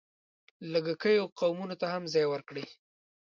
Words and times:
لږکیو 0.71 1.25
قومونو 1.39 1.75
ته 1.81 1.87
هم 1.93 2.03
ځای 2.13 2.25
ورکړی. 2.29 2.65